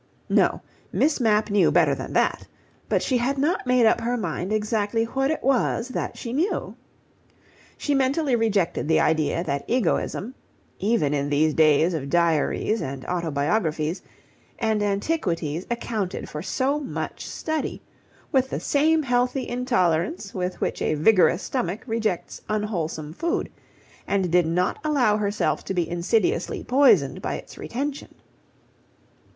No; 0.29 0.61
Miss 0.91 1.19
Mapp 1.19 1.51
knew 1.51 1.69
better 1.71 1.93
than 1.93 2.13
that, 2.13 2.47
but 2.89 3.03
she 3.03 3.19
had 3.19 3.37
not 3.37 3.67
made 3.67 3.85
up 3.85 4.01
her 4.01 4.17
mind 4.17 4.51
exactly 4.51 5.03
what 5.03 5.29
it 5.29 5.43
was 5.43 5.89
that 5.89 6.17
she 6.17 6.33
knew. 6.33 6.75
She 7.77 7.93
mentally 7.93 8.35
rejected 8.35 8.87
the 8.87 8.99
idea 8.99 9.43
that 9.43 9.63
egoism 9.67 10.33
(even 10.79 11.13
in 11.13 11.29
these 11.29 11.53
days 11.53 11.93
of 11.93 12.09
diaries 12.09 12.81
and 12.81 13.05
autobiographies) 13.05 14.01
and 14.57 14.81
antiquities 14.81 15.67
accounted 15.69 16.27
for 16.27 16.41
so 16.41 16.79
much 16.79 17.27
study, 17.29 17.83
with 18.31 18.49
the 18.49 18.59
same 18.59 19.03
healthy 19.03 19.47
intolerance 19.47 20.33
with 20.33 20.59
which 20.59 20.81
a 20.81 20.95
vigorous 20.95 21.43
stomach 21.43 21.81
rejects 21.85 22.41
unwholesome 22.49 23.13
food, 23.13 23.51
and 24.07 24.31
did 24.31 24.47
not 24.47 24.79
allow 24.83 25.17
herself 25.17 25.63
to 25.65 25.75
be 25.75 25.87
insidiously 25.87 26.63
poisoned 26.63 27.21
by 27.21 27.35
its 27.35 27.55
retention. 27.55 28.15